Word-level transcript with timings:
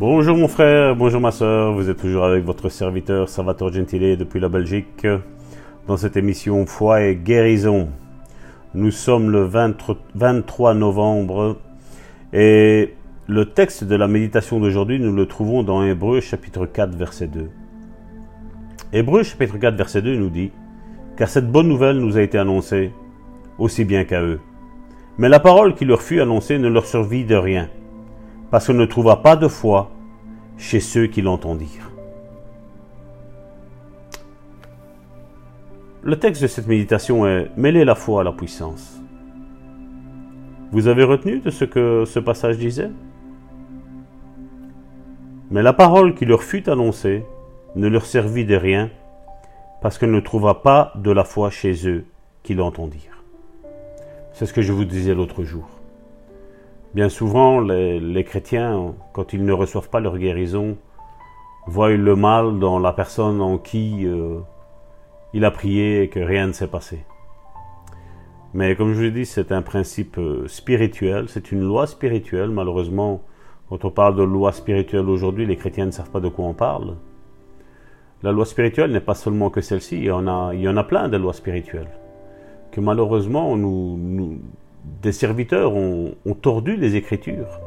Bonjour 0.00 0.34
mon 0.34 0.48
frère, 0.48 0.96
bonjour 0.96 1.20
ma 1.20 1.30
soeur, 1.30 1.74
vous 1.74 1.90
êtes 1.90 1.98
toujours 1.98 2.24
avec 2.24 2.42
votre 2.42 2.70
serviteur 2.70 3.28
Salvatore 3.28 3.70
Gentile 3.70 4.16
depuis 4.16 4.40
la 4.40 4.48
Belgique 4.48 5.06
dans 5.86 5.98
cette 5.98 6.16
émission 6.16 6.64
Foi 6.64 7.02
et 7.02 7.16
guérison. 7.16 7.90
Nous 8.72 8.92
sommes 8.92 9.28
le 9.28 9.42
23 9.42 10.72
novembre 10.72 11.58
et 12.32 12.94
le 13.26 13.44
texte 13.44 13.84
de 13.84 13.94
la 13.94 14.08
méditation 14.08 14.58
d'aujourd'hui 14.58 14.98
nous 14.98 15.14
le 15.14 15.26
trouvons 15.26 15.62
dans 15.62 15.84
Hébreu 15.84 16.20
chapitre 16.22 16.64
4 16.64 16.96
verset 16.96 17.26
2. 17.26 17.50
Hébreu 18.94 19.22
chapitre 19.22 19.58
4 19.58 19.76
verset 19.76 20.00
2 20.00 20.16
nous 20.16 20.30
dit 20.30 20.50
Car 21.18 21.28
cette 21.28 21.52
bonne 21.52 21.68
nouvelle 21.68 21.98
nous 21.98 22.16
a 22.16 22.22
été 22.22 22.38
annoncée 22.38 22.90
aussi 23.58 23.84
bien 23.84 24.04
qu'à 24.04 24.22
eux. 24.22 24.40
Mais 25.18 25.28
la 25.28 25.40
parole 25.40 25.74
qui 25.74 25.84
leur 25.84 26.00
fut 26.00 26.22
annoncée 26.22 26.58
ne 26.58 26.68
leur 26.68 26.86
servit 26.86 27.26
de 27.26 27.36
rien 27.36 27.68
parce 28.50 28.66
qu'on 28.66 28.74
ne 28.74 28.84
trouva 28.84 29.16
pas 29.16 29.36
de 29.36 29.48
foi 29.48 29.90
chez 30.58 30.80
ceux 30.80 31.06
qui 31.06 31.22
l'entendirent. 31.22 31.90
Le 36.02 36.18
texte 36.18 36.42
de 36.42 36.46
cette 36.46 36.66
méditation 36.66 37.26
est 37.26 37.50
Mêler 37.56 37.84
la 37.84 37.94
foi 37.94 38.22
à 38.22 38.24
la 38.24 38.32
puissance. 38.32 39.00
Vous 40.72 40.86
avez 40.86 41.04
retenu 41.04 41.40
de 41.40 41.50
ce 41.50 41.64
que 41.64 42.04
ce 42.06 42.18
passage 42.18 42.58
disait? 42.58 42.90
Mais 45.50 45.62
la 45.62 45.72
parole 45.72 46.14
qui 46.14 46.24
leur 46.24 46.42
fut 46.42 46.70
annoncée 46.70 47.24
ne 47.76 47.88
leur 47.88 48.06
servit 48.06 48.44
de 48.44 48.54
rien 48.54 48.90
parce 49.82 49.98
qu'elle 49.98 50.10
ne 50.10 50.20
trouva 50.20 50.54
pas 50.54 50.92
de 50.94 51.10
la 51.10 51.24
foi 51.24 51.50
chez 51.50 51.88
eux 51.88 52.04
qui 52.42 52.54
l'entendirent. 52.54 53.24
C'est 54.32 54.46
ce 54.46 54.52
que 54.52 54.62
je 54.62 54.72
vous 54.72 54.84
disais 54.84 55.14
l'autre 55.14 55.42
jour. 55.42 55.79
Bien 56.92 57.08
souvent, 57.08 57.60
les, 57.60 58.24
chrétiens, 58.24 58.94
quand 59.12 59.32
ils 59.32 59.44
ne 59.44 59.52
reçoivent 59.52 59.90
pas 59.90 60.00
leur 60.00 60.18
guérison, 60.18 60.76
voient 61.68 61.90
le 61.90 62.16
mal 62.16 62.58
dans 62.58 62.80
la 62.80 62.92
personne 62.92 63.40
en 63.40 63.58
qui 63.58 64.04
euh, 64.06 64.40
il 65.32 65.44
a 65.44 65.52
prié 65.52 66.02
et 66.02 66.08
que 66.08 66.18
rien 66.18 66.48
ne 66.48 66.52
s'est 66.52 66.66
passé. 66.66 67.04
Mais 68.54 68.74
comme 68.74 68.94
je 68.94 69.04
vous 69.04 69.10
dis, 69.10 69.24
c'est 69.24 69.52
un 69.52 69.62
principe 69.62 70.18
euh, 70.18 70.48
spirituel, 70.48 71.28
c'est 71.28 71.52
une 71.52 71.60
loi 71.60 71.86
spirituelle. 71.86 72.50
Malheureusement, 72.50 73.22
quand 73.68 73.84
on 73.84 73.90
parle 73.92 74.16
de 74.16 74.24
loi 74.24 74.50
spirituelle 74.50 75.08
aujourd'hui, 75.08 75.46
les 75.46 75.56
chrétiens 75.56 75.86
ne 75.86 75.92
savent 75.92 76.10
pas 76.10 76.18
de 76.18 76.28
quoi 76.28 76.46
on 76.46 76.54
parle. 76.54 76.96
La 78.24 78.32
loi 78.32 78.44
spirituelle 78.44 78.90
n'est 78.90 78.98
pas 78.98 79.14
seulement 79.14 79.48
que 79.48 79.60
celle-ci, 79.60 79.98
il, 79.98 80.04
y 80.06 80.10
en 80.10 80.26
a, 80.26 80.84
plein 80.84 81.08
de 81.08 81.16
lois 81.16 81.34
spirituelles. 81.34 81.90
Que 82.72 82.80
malheureusement, 82.80 83.56
nous 83.56 84.40
des 85.02 85.12
serviteurs 85.12 85.74
ont, 85.74 86.14
tordu 86.40 86.76
les 86.76 86.96
Écritures. 86.96 87.60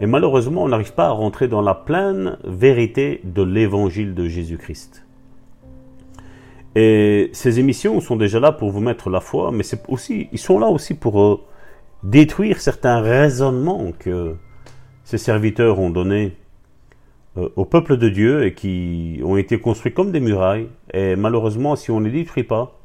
Et 0.00 0.06
malheureusement, 0.06 0.64
on 0.64 0.68
n'arrive 0.68 0.94
pas 0.94 1.06
à 1.06 1.10
rentrer 1.10 1.48
dans 1.48 1.62
la 1.62 1.74
pleine 1.74 2.38
vérité 2.44 3.20
de 3.24 3.42
l'évangile 3.42 4.14
de 4.14 4.26
Jésus-Christ. 4.26 5.06
Et 6.74 7.30
ces 7.32 7.60
émissions 7.60 8.00
sont 8.00 8.16
déjà 8.16 8.40
là 8.40 8.50
pour 8.50 8.70
vous 8.70 8.80
mettre 8.80 9.10
la 9.10 9.20
foi, 9.20 9.52
mais 9.52 9.62
c'est 9.62 9.82
aussi, 9.88 10.28
ils 10.32 10.38
sont 10.38 10.58
là 10.58 10.68
aussi 10.68 10.94
pour 10.94 11.20
euh, 11.20 11.40
détruire 12.02 12.60
certains 12.60 13.00
raisonnements 13.00 13.92
que 13.98 14.36
ces 15.04 15.18
serviteurs 15.18 15.78
ont 15.78 15.90
donnés 15.90 16.36
euh, 17.36 17.48
au 17.56 17.64
peuple 17.64 17.96
de 17.98 18.08
Dieu 18.08 18.44
et 18.44 18.54
qui 18.54 19.20
ont 19.24 19.36
été 19.36 19.60
construits 19.60 19.92
comme 19.92 20.12
des 20.12 20.20
murailles. 20.20 20.68
Et 20.94 21.14
malheureusement, 21.16 21.76
si 21.76 21.90
on 21.90 22.00
ne 22.00 22.06
les 22.08 22.20
détruit 22.20 22.44
pas, 22.44 22.81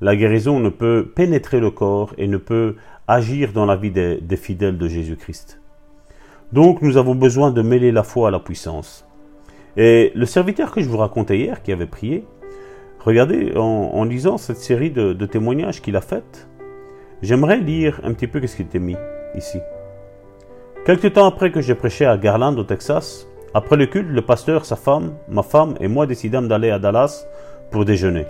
la 0.00 0.16
guérison 0.16 0.60
ne 0.60 0.70
peut 0.70 1.10
pénétrer 1.14 1.60
le 1.60 1.70
corps 1.70 2.14
et 2.16 2.26
ne 2.26 2.38
peut 2.38 2.76
agir 3.06 3.52
dans 3.52 3.66
la 3.66 3.76
vie 3.76 3.90
des, 3.90 4.36
fidèles 4.36 4.78
de 4.78 4.88
Jésus-Christ. 4.88 5.60
Donc 6.52 6.80
nous 6.82 6.96
avons 6.96 7.14
besoin 7.14 7.50
de 7.50 7.62
mêler 7.62 7.92
la 7.92 8.02
foi 8.02 8.28
à 8.28 8.30
la 8.30 8.40
puissance. 8.40 9.06
Et 9.76 10.12
le 10.14 10.26
serviteur 10.26 10.72
que 10.72 10.80
je 10.80 10.88
vous 10.88 10.96
racontais 10.96 11.38
hier, 11.38 11.62
qui 11.62 11.72
avait 11.72 11.86
prié, 11.86 12.24
regardez, 13.00 13.52
en, 13.56 14.04
lisant 14.04 14.38
cette 14.38 14.56
série 14.56 14.90
de, 14.90 15.26
témoignages 15.26 15.80
qu'il 15.82 15.96
a 15.96 16.00
fait, 16.00 16.48
j'aimerais 17.22 17.58
lire 17.58 18.00
un 18.02 18.12
petit 18.12 18.26
peu 18.26 18.44
ce 18.46 18.56
qu'il 18.56 18.66
était 18.66 18.78
mis 18.78 18.96
ici. 19.36 19.58
Quelque 20.86 21.08
temps 21.08 21.26
après 21.26 21.52
que 21.52 21.60
j'ai 21.60 21.74
prêché 21.74 22.06
à 22.06 22.16
Garland 22.16 22.56
au 22.56 22.64
Texas, 22.64 23.26
après 23.52 23.76
le 23.76 23.86
culte, 23.86 24.08
le 24.08 24.22
pasteur, 24.22 24.64
sa 24.64 24.76
femme, 24.76 25.12
ma 25.28 25.42
femme 25.42 25.74
et 25.80 25.88
moi 25.88 26.06
décidâmes 26.06 26.48
d'aller 26.48 26.70
à 26.70 26.78
Dallas 26.78 27.26
pour 27.70 27.84
déjeuner. 27.84 28.24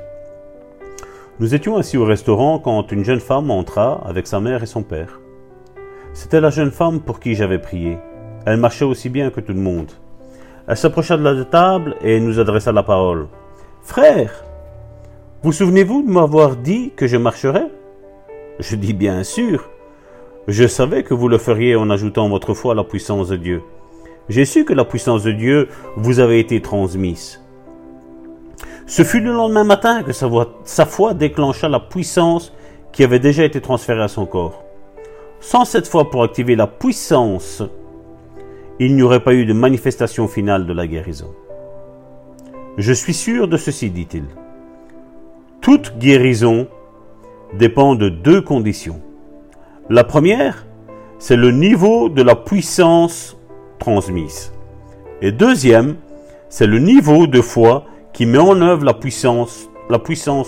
Nous 1.41 1.55
étions 1.55 1.79
assis 1.79 1.97
au 1.97 2.05
restaurant 2.05 2.59
quand 2.59 2.93
une 2.93 3.03
jeune 3.03 3.19
femme 3.19 3.51
entra 3.51 4.07
avec 4.07 4.27
sa 4.27 4.41
mère 4.41 4.63
et 4.63 4.67
son 4.67 4.83
père. 4.83 5.21
C'était 6.13 6.39
la 6.39 6.51
jeune 6.51 6.71
femme 6.71 7.01
pour 7.01 7.19
qui 7.19 7.35
j'avais 7.35 7.59
prié. 7.59 7.97
Elle 8.45 8.59
marchait 8.59 8.85
aussi 8.85 9.09
bien 9.09 9.31
que 9.31 9.41
tout 9.41 9.55
le 9.55 9.59
monde. 9.59 9.91
Elle 10.69 10.77
s'approcha 10.77 11.17
de 11.17 11.23
la 11.23 11.43
table 11.47 11.97
et 12.03 12.21
nous 12.21 12.39
adressa 12.41 12.73
la 12.73 12.83
parole. 12.83 13.27
Frère, 13.81 14.45
vous 15.43 15.53
souvenez-vous 15.53 16.03
de 16.03 16.11
m'avoir 16.11 16.57
dit 16.57 16.93
que 16.95 17.07
je 17.07 17.17
marcherais? 17.17 17.69
Je 18.59 18.77
dis 18.77 18.93
bien 18.93 19.25
sûr. 19.25 19.71
Je 20.47 20.67
savais 20.67 21.05
que 21.05 21.15
vous 21.15 21.29
le 21.29 21.39
feriez 21.39 21.75
en 21.75 21.89
ajoutant 21.89 22.29
votre 22.29 22.53
foi 22.53 22.73
à 22.73 22.77
la 22.77 22.85
puissance 22.85 23.31
de 23.31 23.37
Dieu. 23.37 23.63
J'ai 24.29 24.45
su 24.45 24.67
que 24.67 24.75
la 24.75 24.85
puissance 24.85 25.23
de 25.23 25.33
Dieu 25.33 25.69
vous 25.97 26.21
avait 26.21 26.39
été 26.39 26.61
transmise. 26.61 27.41
Ce 28.91 29.05
fut 29.05 29.21
le 29.21 29.33
lendemain 29.33 29.63
matin 29.63 30.03
que 30.03 30.11
sa, 30.11 30.85
foi 30.85 31.15
déclencha 31.15 31.69
la 31.69 31.79
puissance 31.79 32.53
qui 32.91 33.05
avait 33.05 33.21
déjà 33.21 33.45
été 33.45 33.61
transférée 33.61 34.03
à 34.03 34.09
son 34.09 34.27
corps. 34.27 34.65
Sans 35.39 35.65
cette 35.65 35.87
foi 35.87 36.11
pour 36.11 36.25
activer 36.25 36.57
la 36.57 36.67
puissance, 36.67 37.63
il 38.81 38.97
n'y 38.97 39.03
aurait 39.03 39.23
pas 39.23 39.33
eu 39.33 39.47
de 39.47 39.53
manifestation 39.53 40.27
finale 40.27 40.67
de 40.67 40.73
la 40.73 40.89
guérison. 40.89 41.31
Je 42.79 42.93
suis 42.93 43.15
sûr 43.15 43.47
de 43.47 43.57
ceci, 43.57 43.91
dit-il. 43.91 44.25
Toute 45.61 45.97
guérison 45.99 46.67
dépend 47.57 47.95
de 47.95 48.09
deux 48.09 48.43
conditions. 48.43 49.01
La 49.89 50.03
première, 50.03 50.67
c'est 51.21 51.37
le 51.37 51.53
niveau 51.53 52.09
de 52.09 52.23
la 52.23 52.35
puissance 52.35 53.39
transmise. 53.79 54.53
Et 55.23 55.31
deuxième, 55.31 55.95
c'est 56.49 56.67
le 56.67 56.81
niveau 56.81 57.29
de 57.29 57.41
foi 57.41 57.85
qui 58.13 58.27
met 58.27 58.39
en 58.39 58.61
œuvre 58.61 58.85
la 58.85 58.95
puissance, 58.95 59.69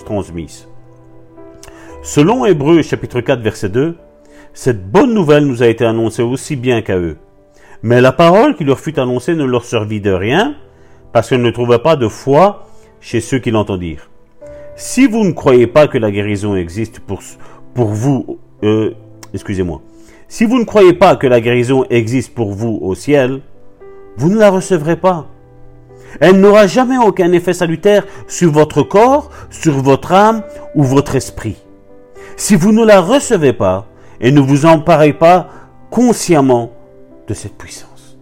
transmise. 0.05 0.67
Selon 2.01 2.45
Hébreu 2.45 2.81
chapitre 2.81 3.21
4 3.21 3.41
verset 3.41 3.69
2, 3.69 3.97
cette 4.53 4.91
bonne 4.91 5.13
nouvelle 5.13 5.45
nous 5.45 5.63
a 5.63 5.67
été 5.67 5.85
annoncée 5.85 6.21
aussi 6.21 6.55
bien 6.55 6.81
qu'à 6.81 6.97
eux. 6.97 7.17
Mais 7.81 8.01
la 8.01 8.11
parole 8.11 8.55
qui 8.55 8.63
leur 8.63 8.79
fut 8.79 8.99
annoncée 8.99 9.35
ne 9.35 9.43
leur 9.43 9.65
servit 9.65 10.01
de 10.01 10.11
rien, 10.11 10.55
parce 11.11 11.29
qu'elle 11.29 11.41
ne 11.41 11.51
trouvait 11.51 11.79
pas 11.79 11.95
de 11.95 12.07
foi 12.07 12.67
chez 13.01 13.21
ceux 13.21 13.39
qui 13.39 13.51
l'entendirent. 13.51 14.09
Si 14.75 15.07
vous 15.07 15.23
ne 15.23 15.31
croyez 15.31 15.67
pas 15.67 15.87
que 15.87 15.97
la 15.97 16.11
guérison 16.11 16.55
existe 16.55 16.99
pour, 16.99 17.21
pour 17.73 17.89
vous, 17.89 18.39
euh, 18.63 18.91
excusez-moi, 19.33 19.81
si 20.27 20.45
vous 20.45 20.57
ne 20.57 20.65
croyez 20.65 20.93
pas 20.93 21.15
que 21.15 21.27
la 21.27 21.41
guérison 21.41 21.85
existe 21.89 22.33
pour 22.33 22.51
vous 22.51 22.79
au 22.81 22.95
ciel, 22.95 23.41
vous 24.17 24.29
ne 24.29 24.39
la 24.39 24.49
recevrez 24.49 24.95
pas. 24.95 25.27
Elle 26.19 26.39
n'aura 26.39 26.67
jamais 26.67 26.97
aucun 26.97 27.31
effet 27.31 27.53
salutaire 27.53 28.05
sur 28.27 28.51
votre 28.51 28.83
corps, 28.83 29.29
sur 29.49 29.73
votre 29.73 30.11
âme 30.11 30.43
ou 30.75 30.83
votre 30.83 31.15
esprit. 31.15 31.57
Si 32.35 32.55
vous 32.55 32.71
ne 32.71 32.85
la 32.85 33.01
recevez 33.01 33.53
pas 33.53 33.87
et 34.19 34.31
ne 34.31 34.39
vous 34.39 34.65
emparez 34.65 35.13
pas 35.13 35.49
consciemment 35.89 36.71
de 37.27 37.33
cette 37.33 37.57
puissance. 37.57 38.17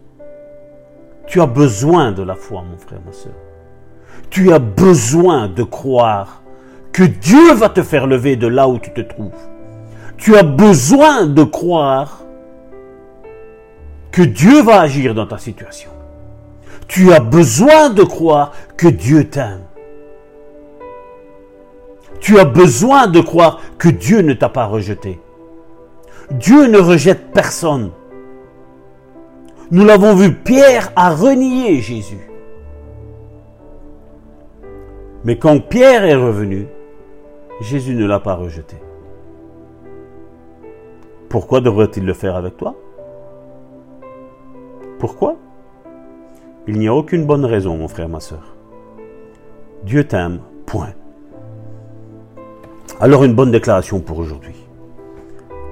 Tu 1.27 1.41
as 1.41 1.45
besoin 1.45 2.11
de 2.11 2.23
la 2.23 2.35
foi, 2.35 2.63
mon 2.69 2.77
frère, 2.77 2.99
ma 3.05 3.13
soeur. 3.13 3.33
Tu 4.29 4.51
as 4.51 4.59
besoin 4.59 5.47
de 5.47 5.63
croire 5.63 6.41
que 6.91 7.03
Dieu 7.03 7.53
va 7.53 7.69
te 7.69 7.83
faire 7.83 8.07
lever 8.07 8.35
de 8.35 8.47
là 8.47 8.67
où 8.67 8.79
tu 8.79 8.91
te 8.91 9.01
trouves. 9.01 9.31
Tu 10.17 10.35
as 10.35 10.43
besoin 10.43 11.25
de 11.25 11.43
croire 11.43 12.23
que 14.11 14.21
Dieu 14.21 14.61
va 14.61 14.81
agir 14.81 15.15
dans 15.15 15.25
ta 15.25 15.37
situation. 15.37 15.89
Tu 16.87 17.13
as 17.13 17.19
besoin 17.19 17.89
de 17.89 18.03
croire 18.03 18.51
que 18.77 18.87
Dieu 18.87 19.29
t'aime. 19.29 19.61
Tu 22.19 22.37
as 22.39 22.45
besoin 22.45 23.07
de 23.07 23.19
croire 23.19 23.59
que 23.77 23.89
Dieu 23.89 24.21
ne 24.21 24.33
t'a 24.33 24.49
pas 24.49 24.65
rejeté. 24.65 25.19
Dieu 26.31 26.67
ne 26.67 26.77
rejette 26.77 27.31
personne. 27.31 27.91
Nous 29.71 29.85
l'avons 29.85 30.15
vu, 30.15 30.33
Pierre 30.33 30.91
a 30.95 31.11
renié 31.15 31.81
Jésus. 31.81 32.29
Mais 35.23 35.37
quand 35.37 35.59
Pierre 35.59 36.03
est 36.05 36.15
revenu, 36.15 36.67
Jésus 37.61 37.95
ne 37.95 38.05
l'a 38.05 38.19
pas 38.19 38.35
rejeté. 38.35 38.75
Pourquoi 41.29 41.61
devrait-il 41.61 42.05
le 42.05 42.13
faire 42.13 42.35
avec 42.35 42.57
toi? 42.57 42.75
Pourquoi? 44.99 45.37
Il 46.67 46.77
n'y 46.77 46.87
a 46.87 46.93
aucune 46.93 47.25
bonne 47.25 47.45
raison, 47.45 47.77
mon 47.77 47.87
frère, 47.87 48.09
ma 48.09 48.19
soeur. 48.19 48.55
Dieu 49.83 50.03
t'aime, 50.03 50.39
point. 50.65 50.93
Alors 52.99 53.23
une 53.23 53.33
bonne 53.33 53.51
déclaration 53.51 53.99
pour 53.99 54.19
aujourd'hui. 54.19 54.53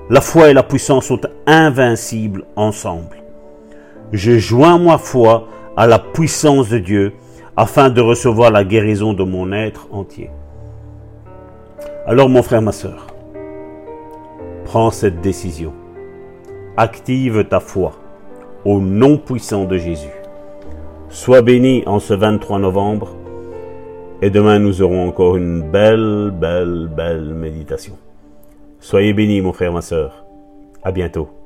La 0.09 0.21
foi 0.21 0.49
et 0.49 0.53
la 0.53 0.63
puissance 0.63 1.05
sont 1.05 1.21
invincibles 1.45 2.45
ensemble. 2.55 3.17
je 4.11 4.39
joins 4.39 4.79
ma 4.79 4.97
foi 4.97 5.47
à 5.77 5.85
la 5.85 5.99
puissance 5.99 6.69
de 6.69 6.79
Dieu 6.79 7.13
afin 7.55 7.91
de 7.91 8.01
recevoir 8.01 8.49
la 8.49 8.63
guérison 8.63 9.13
de 9.13 9.23
mon 9.23 9.51
être 9.51 9.87
entier. 9.91 10.31
Alors 12.07 12.29
mon 12.29 12.41
frère, 12.41 12.63
ma 12.63 12.71
soeur, 12.71 13.05
prends 14.65 14.89
cette 14.89 15.21
décision. 15.21 15.73
Active 16.75 17.45
ta 17.47 17.59
foi 17.59 17.91
au 18.65 18.79
nom 18.79 19.17
puissant 19.17 19.65
de 19.65 19.77
Jésus. 19.77 20.18
Sois 21.11 21.41
béni 21.41 21.81
en 21.87 21.97
ce 21.97 22.13
23 22.13 22.59
novembre 22.59 23.15
et 24.21 24.29
demain 24.29 24.59
nous 24.59 24.83
aurons 24.83 25.07
encore 25.07 25.37
une 25.37 25.63
belle, 25.63 26.31
belle, 26.31 26.87
belle 26.95 27.33
méditation. 27.33 27.97
Soyez 28.79 29.13
bénis 29.13 29.41
mon 29.41 29.51
frère, 29.51 29.73
ma 29.73 29.81
soeur. 29.81 30.23
À 30.83 30.91
bientôt. 30.91 31.38